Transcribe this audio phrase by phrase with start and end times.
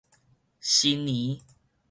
[0.59, 1.39] 新年